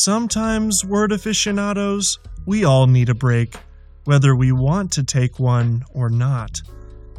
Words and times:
Sometimes, 0.00 0.84
word 0.84 1.10
aficionados, 1.10 2.20
we 2.46 2.64
all 2.64 2.86
need 2.86 3.08
a 3.08 3.16
break, 3.16 3.56
whether 4.04 4.36
we 4.36 4.52
want 4.52 4.92
to 4.92 5.02
take 5.02 5.40
one 5.40 5.84
or 5.92 6.08
not. 6.08 6.62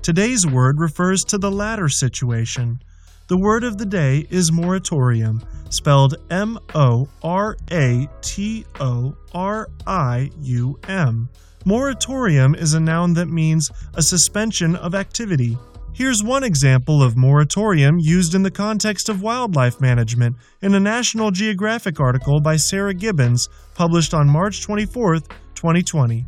Today's 0.02 0.48
word 0.48 0.80
refers 0.80 1.26
to 1.26 1.38
the 1.38 1.52
latter 1.52 1.90
situation. 1.90 2.82
The 3.28 3.38
word 3.38 3.66
of 3.66 3.78
the 3.78 3.86
day 3.86 4.26
is 4.30 4.54
moratorium, 4.54 5.44
spelled 5.70 6.16
M 6.32 6.58
O 6.74 7.10
R 7.22 7.58
A 7.70 8.08
T 8.22 8.64
O 8.80 9.14
R 9.34 9.68
I 9.86 10.32
U 10.40 10.80
M. 10.88 11.28
Moratorium 11.66 12.56
is 12.56 12.76
a 12.76 12.80
noun 12.80 13.14
that 13.16 13.28
means 13.28 13.70
a 13.96 14.02
suspension 14.02 14.78
of 14.78 14.96
activity. 14.96 15.58
Here's 15.94 16.24
one 16.24 16.44
example 16.44 17.04
of 17.04 17.18
moratorium 17.18 18.00
used 18.00 18.34
in 18.34 18.44
the 18.44 18.52
context 18.52 19.10
of 19.10 19.22
wildlife 19.22 19.82
management 19.82 20.38
in 20.62 20.74
a 20.74 20.80
National 20.80 21.32
Geographic 21.32 22.00
article 22.00 22.40
by 22.40 22.56
Sarah 22.56 22.94
Gibbons, 22.94 23.50
published 23.76 24.14
on 24.14 24.30
March 24.30 24.62
24, 24.62 25.20
2020. 25.56 26.26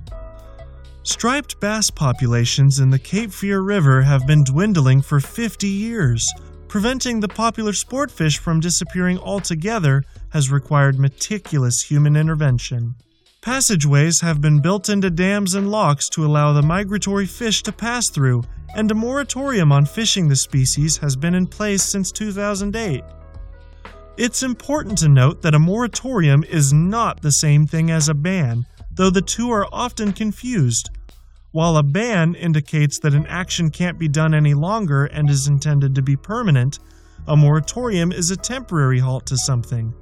Striped 1.03 1.59
bass 1.59 1.89
populations 1.89 2.79
in 2.79 2.89
the 2.89 2.99
Cape 2.99 3.31
Fear 3.31 3.61
River 3.61 4.01
have 4.01 4.27
been 4.27 4.43
dwindling 4.43 5.01
for 5.01 5.19
50 5.19 5.67
years. 5.67 6.29
Preventing 6.67 7.19
the 7.19 7.27
popular 7.27 7.73
sport 7.73 8.11
fish 8.11 8.37
from 8.37 8.59
disappearing 8.59 9.17
altogether 9.19 10.03
has 10.29 10.51
required 10.51 10.99
meticulous 10.99 11.81
human 11.81 12.15
intervention. 12.15 12.95
Passageways 13.41 14.21
have 14.21 14.39
been 14.39 14.59
built 14.59 14.87
into 14.87 15.09
dams 15.09 15.55
and 15.55 15.71
locks 15.71 16.07
to 16.09 16.23
allow 16.23 16.53
the 16.53 16.61
migratory 16.61 17.25
fish 17.25 17.63
to 17.63 17.71
pass 17.71 18.07
through, 18.07 18.43
and 18.75 18.91
a 18.91 18.93
moratorium 18.93 19.71
on 19.71 19.83
fishing 19.83 20.27
the 20.27 20.35
species 20.35 20.97
has 20.97 21.15
been 21.15 21.33
in 21.33 21.47
place 21.47 21.81
since 21.81 22.11
2008. 22.11 23.03
It's 24.15 24.43
important 24.43 24.99
to 24.99 25.09
note 25.09 25.41
that 25.41 25.55
a 25.55 25.59
moratorium 25.59 26.43
is 26.43 26.71
not 26.71 27.23
the 27.23 27.31
same 27.31 27.65
thing 27.65 27.89
as 27.89 28.09
a 28.09 28.13
ban, 28.13 28.63
though 28.91 29.09
the 29.09 29.23
two 29.23 29.49
are 29.49 29.67
often 29.71 30.13
confused. 30.13 30.91
While 31.49 31.77
a 31.77 31.83
ban 31.83 32.35
indicates 32.35 32.99
that 32.99 33.15
an 33.15 33.25
action 33.25 33.71
can't 33.71 33.97
be 33.97 34.07
done 34.07 34.35
any 34.35 34.53
longer 34.53 35.05
and 35.05 35.27
is 35.31 35.47
intended 35.47 35.95
to 35.95 36.03
be 36.03 36.15
permanent, 36.15 36.77
a 37.27 37.35
moratorium 37.35 38.11
is 38.11 38.29
a 38.29 38.37
temporary 38.37 38.99
halt 38.99 39.25
to 39.25 39.37
something. 39.37 39.95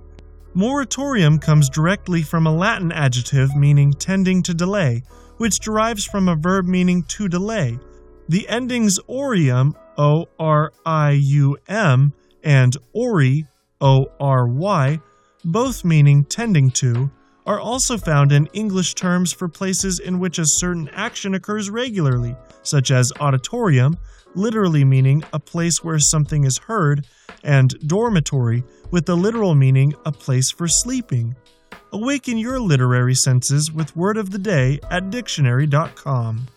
Moratorium 0.55 1.38
comes 1.38 1.69
directly 1.69 2.23
from 2.23 2.47
a 2.47 2.55
Latin 2.55 2.92
adjective 2.92 3.55
meaning 3.55 3.94
tending 3.94 4.42
to 4.44 4.53
delay, 4.53 5.03
which 5.38 5.59
derives 5.59 6.05
from 6.05 6.28
a 6.28 6.36
verb 6.36 6.66
meaning 6.66 7.03
to 7.03 7.28
delay. 7.28 7.78
The 8.30 8.50
endings 8.50 9.00
orium, 9.08 9.75
O 9.97 10.25
R 10.39 10.73
I 10.86 11.20
U 11.22 11.58
M, 11.67 12.14
and 12.44 12.75
ory, 12.94 13.45
O 13.80 14.08
R 14.20 14.47
Y, 14.47 15.00
both 15.45 15.86
meaning 15.86 16.25
tending 16.25 16.72
to, 16.72 17.11
are 17.45 17.59
also 17.59 17.97
found 17.97 18.31
in 18.31 18.47
English 18.47 18.95
terms 18.95 19.31
for 19.31 19.47
places 19.47 20.00
in 20.00 20.20
which 20.20 20.39
a 20.39 20.45
certain 20.45 20.89
action 20.94 21.36
occurs 21.36 21.70
regularly, 21.70 22.36
such 22.64 22.92
as 22.92 23.14
auditorium, 23.20 23.97
literally 24.36 24.83
meaning 24.83 25.23
a 25.31 25.39
place 25.39 25.83
where 25.83 26.00
something 26.00 26.44
is 26.44 26.58
heard, 26.58 27.05
and 27.43 27.77
dormitory, 27.87 28.63
with 28.91 29.05
the 29.05 29.15
literal 29.17 29.55
meaning 29.55 29.93
a 30.05 30.11
place 30.11 30.51
for 30.51 30.67
sleeping. 30.67 31.35
Awaken 31.91 32.37
your 32.37 32.59
literary 32.59 33.15
senses 33.15 33.71
with 33.71 33.95
Word 33.95 34.17
of 34.17 34.31
the 34.31 34.39
Day 34.39 34.79
at 34.91 35.09
dictionary.com. 35.09 36.47